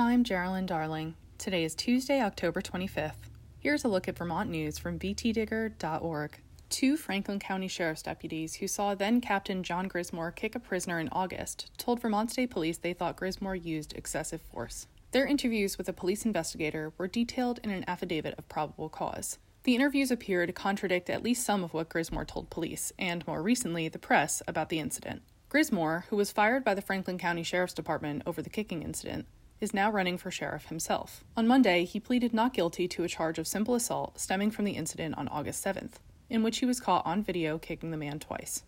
[0.00, 1.14] I'm Geraldine Darling.
[1.36, 3.28] Today is Tuesday, October 25th.
[3.58, 6.40] Here's a look at Vermont news from vtdigger.org.
[6.70, 11.10] Two Franklin County Sheriff's deputies who saw then Captain John Grismore kick a prisoner in
[11.12, 14.86] August told Vermont State Police they thought Grismore used excessive force.
[15.10, 19.36] Their interviews with a police investigator were detailed in an affidavit of probable cause.
[19.64, 23.42] The interviews appear to contradict at least some of what Grismore told police, and more
[23.42, 25.20] recently, the press, about the incident.
[25.50, 29.26] Grismore, who was fired by the Franklin County Sheriff's Department over the kicking incident,
[29.60, 31.24] is now running for sheriff himself.
[31.36, 34.72] On Monday, he pleaded not guilty to a charge of simple assault stemming from the
[34.72, 35.94] incident on August 7th,
[36.28, 38.62] in which he was caught on video kicking the man twice.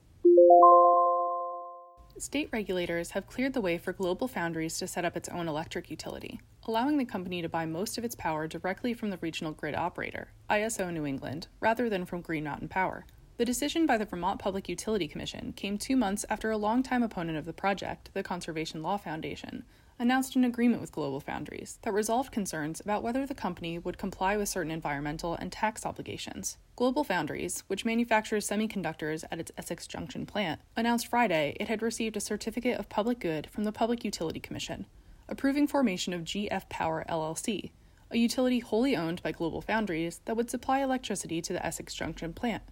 [2.18, 5.90] State regulators have cleared the way for Global Foundries to set up its own electric
[5.90, 9.74] utility, allowing the company to buy most of its power directly from the regional grid
[9.74, 13.06] operator, ISO New England, rather than from Green Mountain Power.
[13.42, 17.36] The decision by the Vermont Public Utility Commission came two months after a longtime opponent
[17.36, 19.64] of the project, the Conservation Law Foundation,
[19.98, 24.36] announced an agreement with Global Foundries that resolved concerns about whether the company would comply
[24.36, 26.56] with certain environmental and tax obligations.
[26.76, 32.16] Global Foundries, which manufactures semiconductors at its Essex Junction plant, announced Friday it had received
[32.16, 34.86] a certificate of public good from the Public Utility Commission,
[35.28, 37.72] approving formation of GF Power LLC,
[38.08, 42.32] a utility wholly owned by Global Foundries that would supply electricity to the Essex Junction
[42.32, 42.62] plant.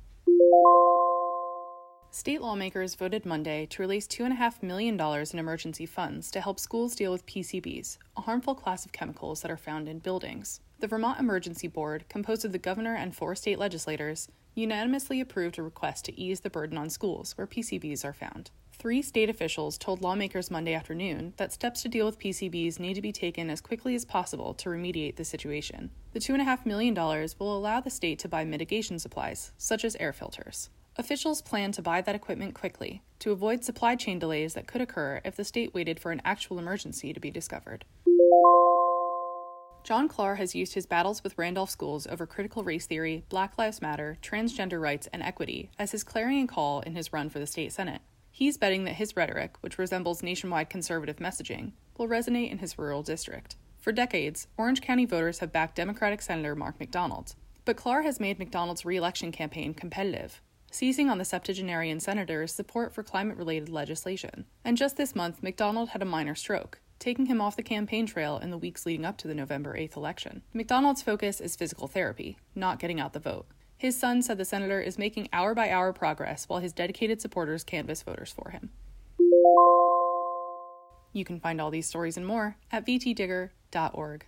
[2.13, 7.13] State lawmakers voted Monday to release $2.5 million in emergency funds to help schools deal
[7.13, 10.61] with PCBs, a harmful class of chemicals that are found in buildings.
[10.81, 15.63] The Vermont Emergency Board, composed of the governor and four state legislators, unanimously approved a
[15.63, 18.51] request to ease the burden on schools where PCBs are found.
[18.73, 23.03] Three state officials told lawmakers Monday afternoon that steps to deal with PCBs need to
[23.03, 25.91] be taken as quickly as possible to remediate the situation.
[26.13, 30.71] The $2.5 million will allow the state to buy mitigation supplies, such as air filters.
[30.97, 35.21] Officials plan to buy that equipment quickly to avoid supply chain delays that could occur
[35.25, 37.85] if the state waited for an actual emergency to be discovered.
[39.85, 43.81] John Klar has used his battles with Randolph schools over critical race theory, Black Lives
[43.81, 47.73] Matter, transgender rights, and equity as his clarion call in his run for the state
[47.73, 48.03] Senate.
[48.31, 53.03] He's betting that his rhetoric, which resembles nationwide conservative messaging, will resonate in his rural
[53.03, 53.57] district.
[53.79, 57.35] For decades, Orange County voters have backed Democratic Senator Mark MacDonald,
[57.65, 62.95] but Klar has made MacDonald's re election campaign competitive seizing on the septuagenarian senator's support
[62.95, 64.47] for climate related legislation.
[64.65, 68.39] And just this month, MacDonald had a minor stroke, taking him off the campaign trail
[68.39, 70.43] in the weeks leading up to the November 8th election.
[70.53, 73.47] MacDonald's focus is physical therapy, not getting out the vote.
[73.77, 77.65] His son said the senator is making hour by hour progress while his dedicated supporters
[77.65, 78.71] canvass voters for him.
[81.13, 84.27] You can find all these stories and more at vtdigger.org.